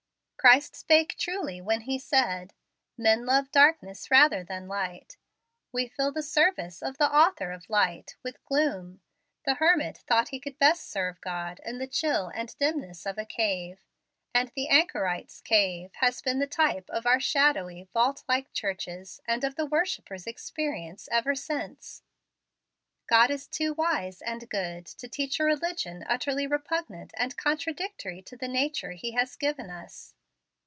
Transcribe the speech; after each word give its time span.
Christ 0.41 0.75
spake 0.75 1.17
truly 1.19 1.61
when 1.61 1.81
He 1.81 1.99
said, 1.99 2.55
"Men 2.97 3.27
love 3.27 3.51
darkness 3.51 4.09
rather 4.09 4.43
than 4.43 4.67
light." 4.67 5.15
We 5.71 5.85
fill 5.87 6.11
the 6.11 6.23
service 6.23 6.81
of 6.81 6.97
the 6.97 7.15
Author 7.15 7.51
of 7.51 7.69
Light 7.69 8.15
with 8.23 8.43
gloom. 8.45 9.01
The 9.45 9.53
hermit 9.53 9.99
thought 9.99 10.29
he 10.29 10.39
could 10.39 10.57
best 10.57 10.89
serve 10.89 11.21
God 11.21 11.61
in 11.63 11.77
the 11.77 11.85
chill 11.85 12.31
and 12.33 12.57
dimness 12.57 13.05
of 13.05 13.19
a 13.19 13.25
cave; 13.25 13.85
and 14.33 14.49
the 14.55 14.67
anchorite's 14.67 15.41
cave 15.41 15.93
has 15.97 16.23
been 16.23 16.39
the 16.39 16.47
type 16.47 16.89
of 16.89 17.05
our 17.05 17.19
shadowy, 17.19 17.87
vault 17.93 18.23
like 18.27 18.51
churches, 18.51 19.21
and 19.27 19.43
of 19.43 19.53
the 19.53 19.67
worshippers' 19.67 20.25
experience 20.25 21.07
ever 21.11 21.35
since. 21.35 22.01
God 23.05 23.29
is 23.29 23.47
too 23.47 23.75
wise 23.75 24.23
and 24.23 24.49
good 24.49 24.87
to 24.87 25.07
teach 25.07 25.39
a 25.39 25.43
religion 25.43 26.03
utterly 26.09 26.47
repugnant 26.47 27.13
and 27.15 27.37
contradictory 27.37 28.23
to 28.23 28.35
the 28.35 28.47
nature 28.47 28.93
He 28.93 29.11
has 29.11 29.35
given 29.35 29.69
us. 29.69 30.15